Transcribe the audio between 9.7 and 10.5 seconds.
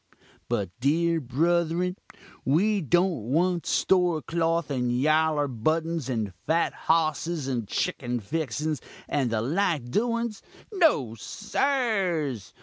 doins